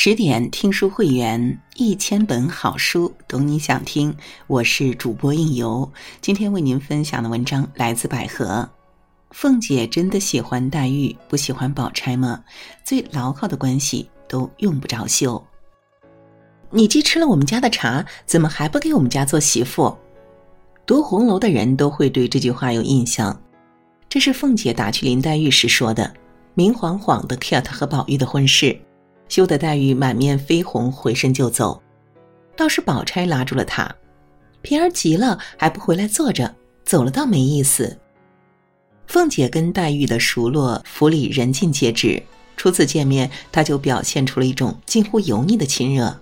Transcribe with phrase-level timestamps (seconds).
[0.00, 4.16] 十点听书会员，一千本好书，懂你想听。
[4.46, 5.90] 我是主播应由，
[6.20, 8.70] 今天为您分享的文章来自百合。
[9.32, 12.44] 凤姐真的喜欢黛玉，不喜欢宝钗吗？
[12.84, 15.44] 最牢靠的关系都用不着修。
[16.70, 19.92] 你既吃了我们家的茶，怎么还不给我们家做媳妇？
[20.86, 23.36] 读红楼的人都会对这句话有印象。
[24.08, 26.14] 这是凤姐打趣林黛玉时说的，
[26.54, 28.80] 明晃晃的 cut 和宝玉的婚事。
[29.28, 31.82] 羞得黛玉满面绯红，回身就走。
[32.56, 33.88] 倒是宝钗拉住了她，
[34.62, 36.54] 平儿急了还不回来坐着，
[36.84, 37.96] 走了倒没意思。
[39.06, 42.22] 凤姐跟黛玉的熟络，府里人尽皆知。
[42.56, 46.18] 初次见面，她就表现出了一种近乎油腻的亲热。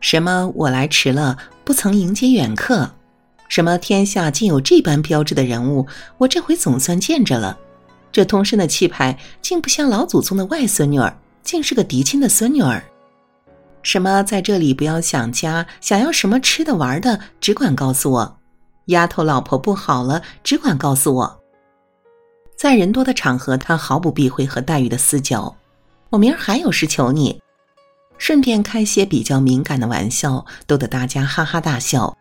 [0.00, 2.86] 什么我来迟了，不曾迎接远客；
[3.48, 5.86] 什么天下竟有这般标致的人物，
[6.18, 7.58] 我这回总算见着了。
[8.12, 11.16] 这通身的气派，竟不像老祖宗的外孙女儿。
[11.42, 12.82] 竟是个嫡亲的孙女儿，
[13.82, 18.38] 什么在这里不要想家，想要什么吃的玩的，只管告诉我。
[18.86, 21.40] 丫头老婆不好了，只管告诉我。
[22.56, 25.54] 在人多的场合，他毫不避讳和黛玉的私交。
[26.10, 27.40] 我明儿还有事求你，
[28.18, 32.16] 顺便开些比较敏感的玩笑，逗得大家哈哈大笑。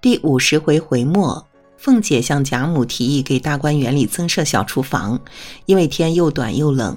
[0.00, 5.20] 第五十回回末，凤姐向贾母提议给大观园里增设小厨房，
[5.66, 6.96] 因为天又短又冷。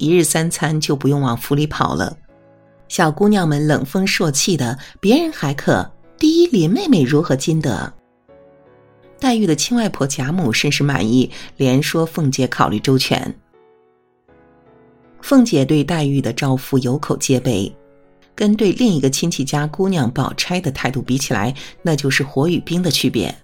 [0.00, 2.16] 一日三餐就不用往府里跑了，
[2.88, 7.92] 小姑娘们冷风朔气的，别人还可，第一林妹妹如何禁得？
[9.20, 13.32] 黛玉的亲外婆贾母甚是满意，连说凤姐考虑周全。
[15.20, 17.70] 凤姐对黛玉的招呼有口皆碑，
[18.34, 23.36] 跟对另一个亲戚家姑娘宝钗的态度比起来，那就是火与冰的区别。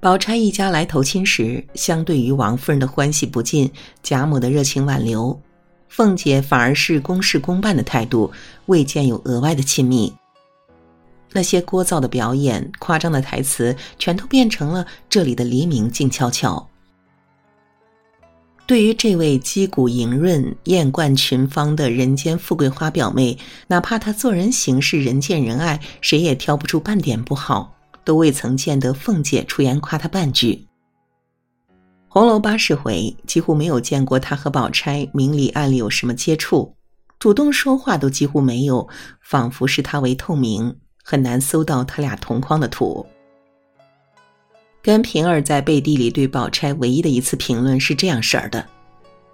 [0.00, 3.70] 宝钗一家来投亲时，相对于王夫人的欢喜不尽，
[4.02, 5.38] 贾母的热情挽留，
[5.88, 8.32] 凤姐反而是公事公办的态度，
[8.64, 10.10] 未见有额外的亲密。
[11.32, 16.66] 那些聒噪的表演、夸张的台词，全都变成了这里的黎明静悄悄。
[18.66, 23.36] 对于这位击鼓迎润、艳冠群芳的人间富贵花表妹，
[23.66, 27.76] 哪怕她做人行事人见人爱，谁也挑不出半点不好。
[28.10, 30.66] 都未曾见得凤姐出言夸她半句。
[32.08, 36.74] 红楼八十回几乎没有见过她和宝钗明里暗里有什么接触，
[37.20, 38.88] 主动说话都几乎没有，
[39.22, 43.06] 仿佛是她为透明，很难搜到他俩同框的图。
[44.82, 48.66] 跟平儿在背地里对宝钗唯一的一次评论是这样式儿的：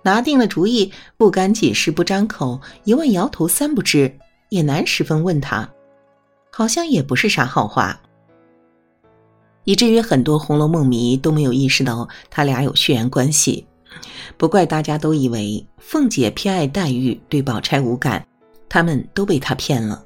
[0.03, 4.19] 拿定了主意，不敢紧事不张口，一问摇头三不知，
[4.51, 5.67] 也难十分问他，
[6.53, 7.99] 好像也不是啥好话。
[9.67, 13.67] 以至于很多《红楼梦》迷都没有意识到他俩有血缘关系，
[14.37, 18.25] 不怪大家都以为凤姐偏爱黛玉，对宝钗无感，
[18.69, 20.05] 他们都被她骗了。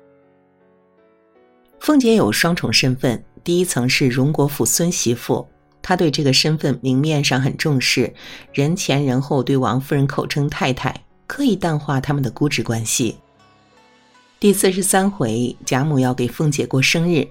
[1.78, 5.46] 凤姐有双重身份，第一层是荣国府孙媳妇，
[5.82, 8.10] 她对这个身份明面上很重视，
[8.54, 13.14] 人前人后对王夫人口称太太，刻意淡化他们的姑侄关系。
[14.38, 17.28] 第四十三回，贾母要给凤姐过生日。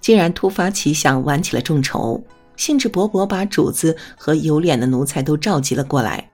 [0.00, 2.22] 竟然突发奇想，玩起了众筹，
[2.56, 6.30] 兴致勃勃把主子和有脸的奴才都召集了过来。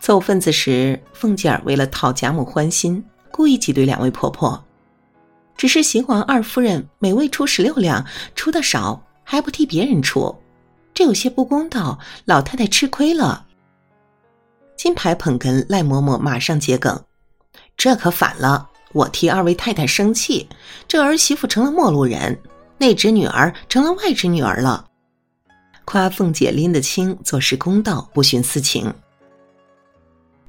[0.00, 4.62] 凑份子时，凤姐儿为了讨贾母欢心，故意挤兑两位婆婆。
[5.56, 10.36] 只是邢王二夫人每位出十六两，出的少还不替别人出，
[10.92, 13.46] 这有些不公道，老太太吃亏了。
[14.76, 17.02] 金牌捧哏赖嬷嬷马上接梗
[17.78, 20.48] ：“这可反了，我替二位太太生气，
[20.86, 22.38] 这儿媳妇成了陌路人。”
[22.78, 24.86] 内侄女儿成了外侄女儿了，
[25.84, 28.92] 夸凤姐拎得清，做事公道，不徇私情。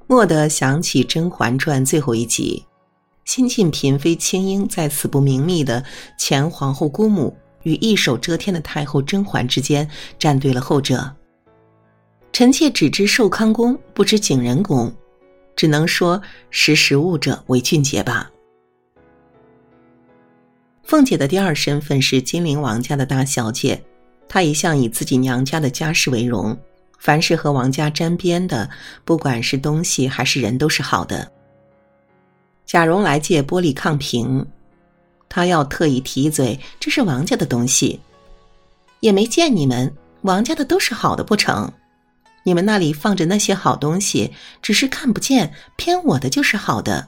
[0.08, 2.64] 蓦地想起《甄嬛传》最后一集，
[3.26, 5.84] 新晋嫔妃青樱在死不瞑目的
[6.18, 9.90] 前皇后姑母与一手遮天的太后甄嬛之间
[10.20, 11.12] 站对了后者。
[12.32, 14.94] 臣妾只知寿康宫，不知景仁宫，
[15.56, 18.30] 只能说识时务者为俊杰吧。
[20.86, 23.82] 凤姐的第二身份是金陵王家的大小姐，
[24.30, 26.56] 她一向以自己娘家的家世为荣，
[27.00, 28.70] 凡是和王家沾边的，
[29.04, 31.30] 不管是东西还是人，都是好的。
[32.68, 34.46] 贾蓉来借玻璃炕瓶，
[35.28, 38.00] 她要特意提嘴，这是王家的东西，
[39.00, 39.92] 也没见你们
[40.22, 41.68] 王家的都是好的不成？
[42.44, 44.32] 你们那里放着那些好东西，
[44.62, 47.08] 只是看不见，偏我的就是好的。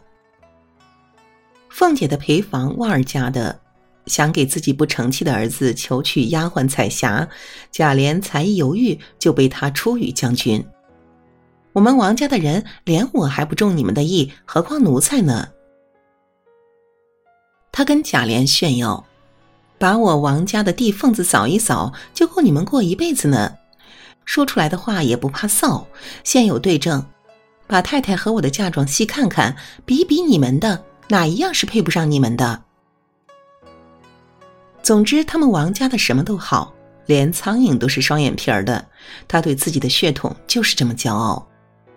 [1.70, 3.60] 凤姐的陪房旺儿家的。
[4.08, 7.28] 想给自己不成器的儿子求娶丫鬟彩霞，
[7.72, 10.66] 贾琏才一犹豫就被他出语将军。
[11.74, 15.50] 我们王家的人连我还不中你们的意，何况奴才呢？
[17.72, 19.06] 他跟贾琏炫耀，
[19.78, 23.56] 把我王家的地缝子扫一扫，就够你们过一辈子呢。
[24.26, 25.86] 说出来的话也不怕臊，
[26.24, 27.06] 现有对证，
[27.68, 29.56] 把太太和我的嫁妆细看看，
[29.86, 32.64] 比比你们的哪一样是配不上你们的。
[34.88, 36.74] 总之，他们王家的什么都好，
[37.08, 38.88] 连苍蝇都是双眼皮儿的。
[39.28, 41.46] 他对自己的血统就是这么骄傲。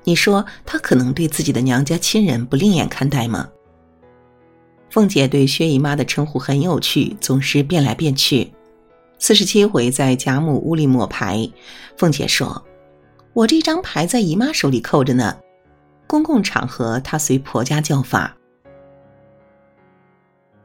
[0.02, 3.48] 你说他可能对自己的娘家亲人不另眼看待吗？
[4.90, 8.52] 凤姐对薛姨妈的称呼很有趣，总是变来变去。
[9.20, 11.48] 四十七回在贾母屋里抹牌，
[11.96, 12.60] 凤姐说
[13.34, 15.36] ：“我这张牌在姨妈手里扣着呢。
[16.08, 18.36] 公共场合她随婆家叫法。”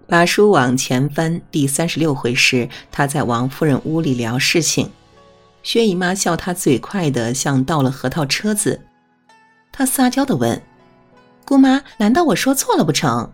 [0.07, 4.91] 把书往前翻，第三十六回时，他在王夫人屋里聊事情，
[5.63, 8.79] 薛姨妈笑他嘴快的像倒了核桃车子，
[9.71, 10.61] 他撒娇的问
[11.43, 13.31] ：“姑妈，难道我说错了不成？”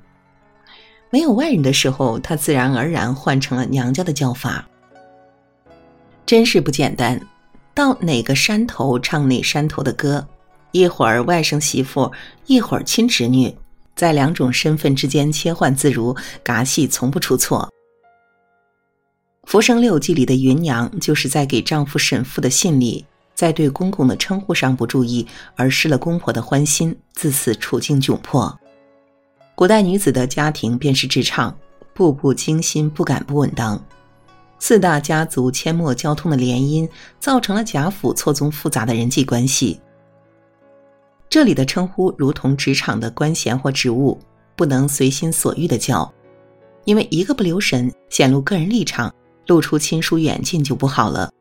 [1.12, 4.66] 没有外人的时候，他自然而然换成了娘家的叫法。
[6.26, 7.20] 真是不简单，
[7.74, 10.26] 到哪个山头唱哪山头的歌，
[10.72, 12.10] 一会儿外甥媳妇，
[12.46, 13.54] 一会儿亲侄女，
[14.02, 17.70] 在两种身份之间切换自如，嘎戏从不出错。
[19.48, 23.06] 《浮生六记》里的芸娘，就是在给丈夫沈父的信里，
[23.36, 28.60] 在对公公的称呼上不注意，而失了公婆的欢心，自此处境窘迫。
[29.54, 31.56] 古代女子的家庭便是职场，
[31.94, 33.80] 步步惊心，不敢不稳当。
[34.58, 36.90] 四大家族阡陌交通的联姻，
[37.20, 39.80] 造成了贾府错综复杂的人际关系。
[41.32, 44.20] 这里的称呼如同职场的官衔或职务，
[44.54, 46.14] 不能随心所欲的叫，
[46.84, 49.16] 因为一个不留神显露个人立场，
[49.48, 51.32] 露出亲疏远近就不好了。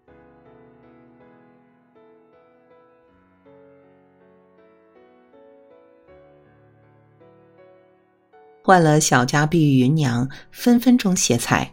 [8.62, 11.69] 换了小家碧玉云娘，分分钟歇菜。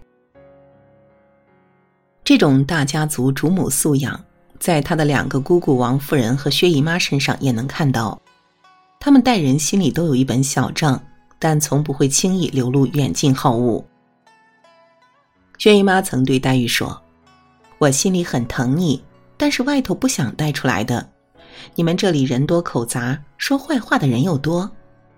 [2.23, 4.19] 这种大家族主母素养，
[4.59, 8.19] 在他的两个姑姑王夫人和薛姨妈身上也能看到。
[8.99, 11.01] 他们待人心里都有一本小账，
[11.39, 13.83] 但从不会轻易流露远近好恶。
[15.57, 17.01] 薛姨妈曾对黛玉说
[17.79, 19.03] ：“我心里很疼你，
[19.37, 21.09] 但是外头不想带出来的。
[21.75, 24.69] 你们这里人多口杂，说坏话的人又多。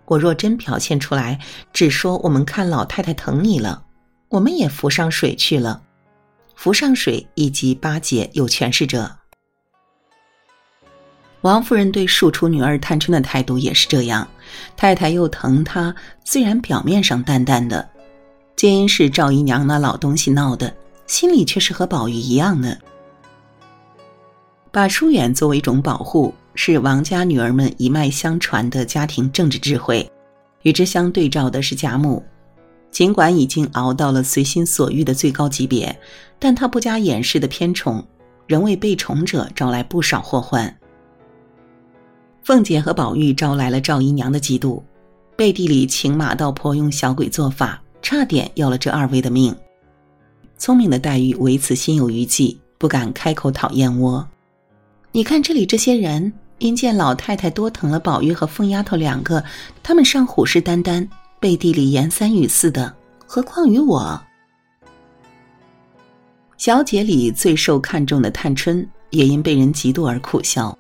[0.06, 1.40] 我若真表现出来，
[1.74, 3.84] 只说我们看老太太疼你了，
[4.30, 5.82] 我们也浮上水去了。”
[6.56, 9.19] 浮上水以及八节有权势者。
[11.42, 14.28] 王夫人对庶出女儿探春的态度也是这样，
[14.76, 15.96] 太太又疼她，
[16.26, 17.88] 虽然表面上淡淡的，
[18.58, 20.74] 皆因是赵姨娘那老东西闹的，
[21.08, 22.78] 心里却是和宝玉一样的。
[24.72, 30.10] 把疏远作为一种保护，是王家女儿们一脉相传的家庭政治智慧。
[30.64, 32.22] 与之相对照的是贾母。
[32.92, 35.98] 尽管已经熬到了随心所欲的最高级别，
[36.38, 38.06] 但她不加掩饰的偏宠，
[38.46, 40.76] 仍为被宠者招来不少祸患。
[42.50, 44.82] 凤姐和宝玉招来了赵姨娘的嫉妒，
[45.36, 49.56] 背地里请马道婆用小鬼做法，差点要了这二位的命。
[50.58, 54.28] 聪明的黛玉为此心有余悸，不敢开口讨燕窝。
[55.12, 59.44] 你看这里这些人，因见老太太多疼了宝玉和凤丫头两个，
[59.84, 61.08] 他们尚虎视眈眈。
[61.40, 62.92] 背地里言三语四的，
[63.28, 64.20] 何况于我？
[66.58, 70.76] 小姐里最受看重的探春，也因被人嫉妒而苦笑。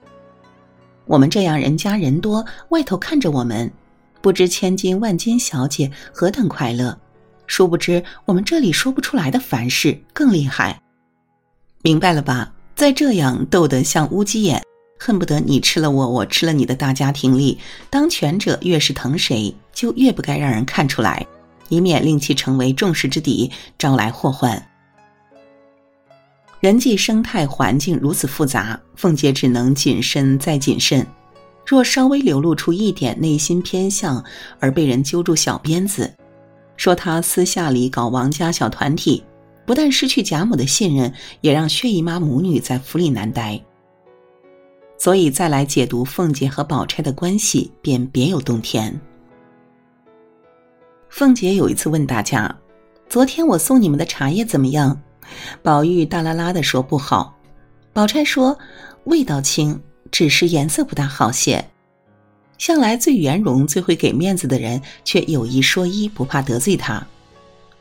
[1.09, 3.71] 我们这样人家人多，外头看着我们，
[4.21, 6.95] 不知千金万金小姐何等快乐，
[7.47, 10.79] 殊不知我们这里说不出来的凡事更厉害。
[11.81, 12.53] 明白了吧？
[12.75, 14.61] 在这样斗得像乌鸡眼。
[14.99, 17.57] 恨不得你吃了我，我吃了你的大家庭里，
[17.89, 21.25] 当权者越是疼谁，就越不该让人看出来，
[21.69, 23.49] 以免令其成为众矢之的，
[23.79, 24.68] 招来祸患。
[26.59, 31.05] 人际生态环境如此复杂，凤姐只能谨慎再谨慎。
[31.65, 34.21] 若稍微流露出一点内心偏向，
[34.59, 36.11] 而被人揪住小鞭子，
[36.75, 39.23] 说她私下里搞王家小团体，
[39.65, 43.57] 不但失去贾母的信任，也让薛姨妈母女在府里难待。
[44.97, 48.99] 所以再来解读凤姐和宝钗的关系，便别有洞天。
[51.07, 52.53] 凤姐有一次问大家
[53.07, 54.99] ：“昨天我送你们的茶叶怎么样？”
[55.61, 57.35] 宝玉大啦啦的说：“不好。”
[57.93, 58.57] 宝钗说
[59.05, 59.79] ：“味道轻，
[60.11, 61.63] 只是颜色不大好些。”
[62.57, 67.01] 向来最圆融、最会给面子的人，却有一说一，不怕得罪他，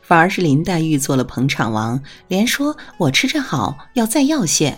[0.01, 4.77] 反而是林黛玉做了捧场王，连说：“我吃着好，要再要些。”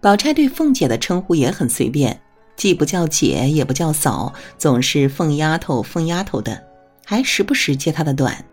[0.00, 2.18] 宝钗对凤姐的称呼也很随便，
[2.56, 6.62] 既不叫姐，也不叫嫂，总是凤丫头、凤丫头的，
[7.04, 8.44] 还时不时揭她的短。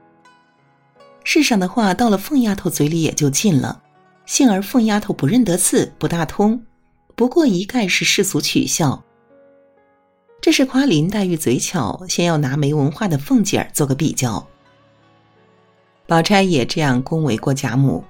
[1.24, 3.82] 世上的话到了凤丫头嘴里也就尽了，
[4.26, 6.62] 幸而凤丫头不认得字，不大通，
[7.16, 9.02] 不过一概是世俗取笑。
[10.42, 14.46] 这是夸林黛玉嘴巧，先要拿没文化的凤姐儿做个比较。
[16.08, 18.04] 宝钗也这样恭维过贾母：“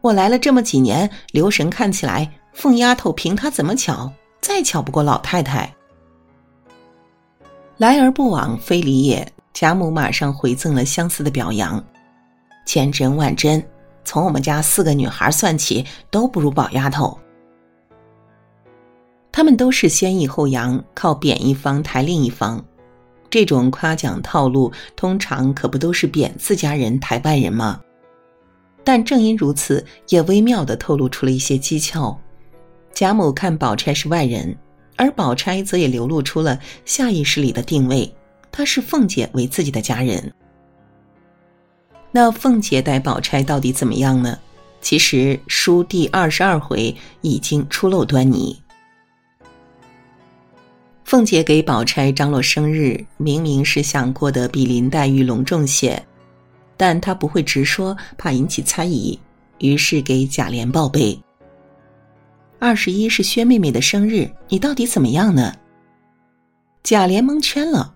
[0.00, 5.74] 我来了这么几年，留神看起来，凤丫头凭她怎么巧，再巧不过老太太。”
[7.76, 9.30] 来而不往非礼也。
[9.52, 11.84] 贾母马上回赠了相似的表扬
[12.68, 13.66] ：“千真万真，
[14.04, 17.18] 从我们家四个女孩算起，都不如宝丫头。”
[19.32, 22.62] 他们都是先抑后扬，靠贬一方抬另一方，
[23.30, 27.80] 这种夸奖套路通常可不都是贬自家人抬外人吗？
[28.84, 32.20] 但正因如此，也微妙的透露出了一些蹊跷。
[32.92, 34.54] 贾母看宝钗是外人，
[34.96, 38.14] 而宝钗则也流露出了下意识里的定位，
[38.52, 40.30] 她是凤姐为自己的家人。
[42.10, 44.38] 那凤姐待宝钗到底怎么样呢？
[44.80, 48.60] 其实书第二十二回已经出露端倪。
[51.04, 56.00] 凤姐给宝钗张罗生日，明明是想过得比林黛玉隆重些，
[56.76, 59.18] 但她不会直说，怕引起猜疑，
[59.58, 61.18] 于是给贾琏报备
[62.60, 65.54] ：“二十一是薛妹妹的生日，你到底怎么样呢？”
[66.84, 67.94] 贾琏蒙圈了：“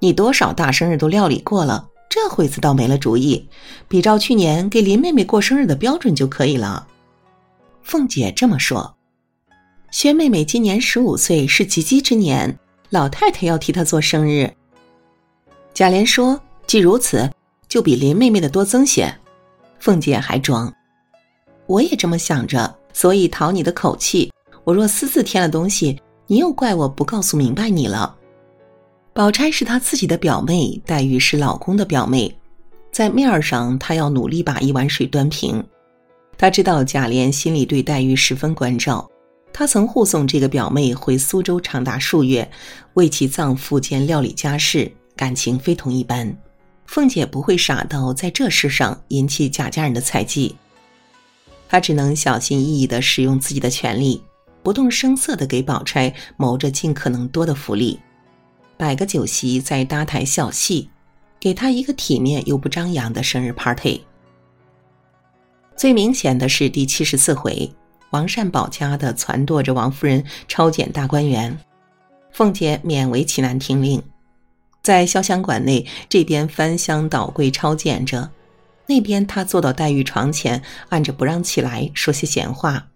[0.00, 3.46] 你多少大生日都料理过了，这会子倒没了主意，
[3.88, 6.86] 比照去年给林妹妹过生日的标准就可以了。”
[7.82, 8.92] 凤姐这么说。
[9.92, 12.58] 薛妹妹今年十五岁，是及笄之年，
[12.90, 14.52] 老太太要替她做生日。
[15.72, 17.30] 贾琏说：“既如此，
[17.68, 19.14] 就比林妹妹的多增些。”
[19.78, 20.72] 凤姐还装
[21.66, 24.32] ：“我也这么想着，所以讨你的口气。
[24.64, 28.15] 我若私自添了东西，你又怪我不告诉明白你了。”
[29.16, 32.36] 宝钗是她自己的表妹，黛玉是老公的表妹，
[32.92, 35.64] 在面儿上，她要努力把一碗水端平。
[36.36, 39.10] 她知道贾琏心里对黛玉十分关照。
[39.54, 42.46] 她曾护送这个表妹回苏州长达数月，
[42.92, 46.30] 为其葬父兼料理家事，感情非同一般。
[46.84, 50.54] 凤姐不会傻到在这事上引起贾家人的猜忌，
[51.70, 54.20] 她只能小心翼翼地使用自己的权利，
[54.62, 57.98] 不动声色地给宝钗谋着尽可能多的福利，
[58.76, 60.90] 摆个酒席，再搭台小戏，
[61.40, 64.02] 给他一个体面又不张扬的生日 party。
[65.76, 67.70] 最明显的是第七十四回。
[68.10, 71.58] 王善保家的撺掇着王夫人抄检大观园，
[72.30, 74.00] 凤姐勉为其难听令，
[74.80, 78.30] 在潇湘馆内这边翻箱倒柜抄检着，
[78.86, 82.86] 那边她坐到黛玉床前，按着不让起来，说些闲话，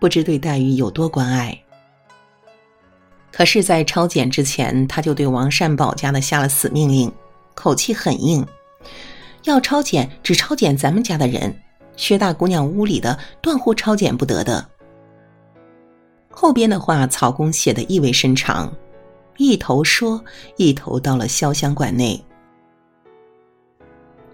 [0.00, 1.61] 不知对黛玉有多关爱。
[3.32, 7.10] 可是，在抄检之前，他就对王善保家的下了死命令，
[7.54, 8.46] 口气很硬，
[9.44, 11.52] 要抄检只抄检咱们家的人。
[11.96, 14.66] 薛大姑娘屋里的断乎抄检不得的。
[16.30, 18.72] 后边的话，曹公写的意味深长，
[19.36, 20.22] 一头说，
[20.56, 22.22] 一头到了潇湘馆内。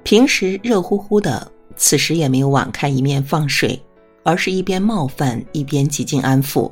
[0.02, 3.80] 平时热乎乎的，此时也没有网开一面放水，
[4.22, 6.70] 而是一边冒犯一边极尽安抚。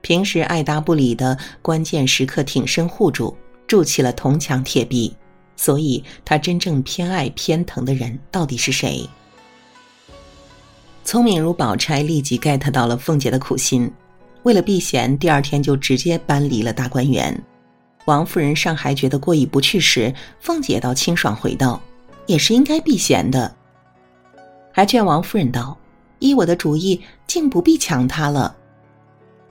[0.00, 5.14] 平时爱答不理的，关键时刻挺身护住，筑起了铜墙铁壁。
[5.56, 9.06] 所以，他真正偏爱偏疼的人到底是谁？
[11.04, 13.90] 聪明如宝钗立即 get 到了凤姐的苦心，
[14.44, 17.38] 为了避嫌，第二天就直接搬离了大观园。
[18.06, 21.78] 王夫人尚还觉得过意不去时，凤姐倒清爽回道
[22.26, 23.54] ：“也是应该避嫌的。”
[24.72, 25.76] 还劝王夫人道
[26.20, 28.56] ：“依我的主意，竟不必抢他了。”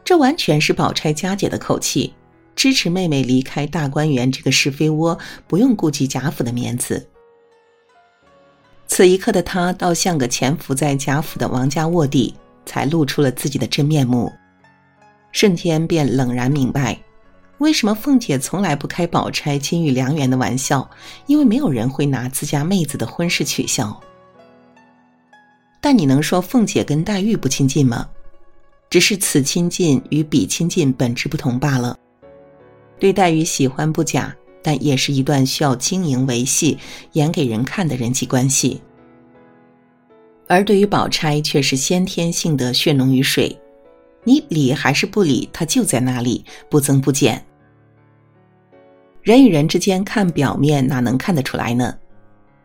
[0.09, 2.11] 这完全是宝钗佳姐的口气，
[2.55, 7.07] 支持妹妹离开大观园这个是非窝，不用顾及贾府的面子。
[8.87, 12.33] 此一刻的他，倒像个潜伏在贾府的王家卧底，
[12.65, 14.33] 才露出了自己的真面目。
[15.31, 16.99] 瞬间便冷然明白，
[17.59, 20.89] 为什么凤姐从来不开宝钗金玉良缘的玩笑，
[21.27, 23.95] 因为没有人会拿自家妹子的婚事取笑。
[25.79, 28.09] 但你能说凤姐跟黛玉不亲近吗？
[28.89, 31.97] 只是此亲近与彼亲近本质不同罢了。
[32.99, 34.35] 对待与喜欢不假。
[34.61, 36.77] 但也是一段需要经营维系、
[37.13, 38.81] 演给人看的人际关系，
[40.49, 43.57] 而对于宝钗却是先天性的血浓于水，
[44.25, 47.41] 你理还是不理，它就在那里，不增不减。
[49.23, 51.97] 人与人之间看表面，哪能看得出来呢？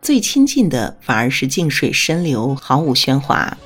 [0.02, 3.56] 最亲近的反而是静水深流，毫无喧哗。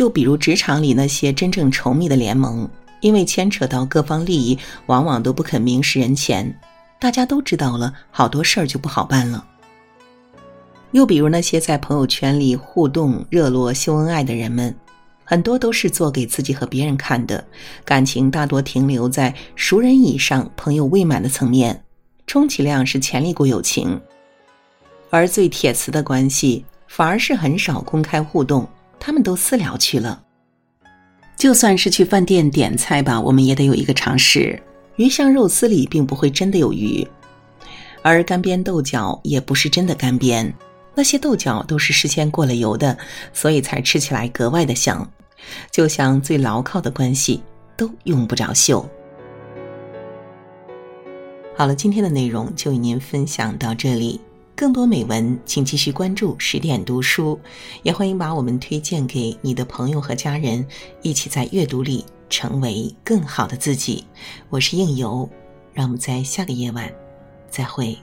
[0.00, 2.66] 就比如职场里那些真正稠密的联盟。
[3.00, 6.58] 因为牵扯到各方利益，往往都不肯明示人前。
[6.98, 9.44] 大家都知道了，好多事儿就不好办了。
[10.92, 14.74] 又比如那些在朋友圈里互动热络、秀恩爱的人们，
[15.22, 17.44] 很多都是做给自己和别人看的，
[17.84, 21.78] 感情大多停留在熟人以上、朋友未满的层面，
[22.26, 24.00] 充其量是潜力股友情。
[25.10, 28.66] 而最铁磁的关系，反而是很少公开互动，
[29.00, 30.22] 他们都私聊去了。
[31.36, 34.62] 就算是去饭店点菜吧，我们也得有一个常识：
[34.96, 37.04] 鱼香肉丝里并不会真的有鱼，
[38.02, 40.52] 而干煸豆角也不是真的干煸，
[40.94, 42.96] 那些豆角都是事先过了油的，
[43.32, 45.10] 所以才吃起来格外的香。
[45.70, 47.42] 就像最牢靠的关系，
[47.78, 48.86] 都用不着秀。
[51.56, 54.20] 好了，今天的内容就与您分享到这里。
[54.54, 57.40] 更多美文，请继续关注十点读书，
[57.82, 60.66] 也欢迎把我们推荐给你的朋友和家人，
[61.00, 64.04] 一起在阅读里成为更好的自己。
[64.50, 65.28] 我是应由，
[65.72, 66.92] 让我们在下个夜晚
[67.48, 67.96] 再会。